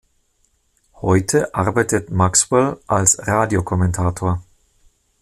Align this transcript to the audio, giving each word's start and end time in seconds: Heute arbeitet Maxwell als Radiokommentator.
Heute 0.99 1.53
arbeitet 1.53 2.09
Maxwell 2.09 2.79
als 2.87 3.19
Radiokommentator. 3.27 4.41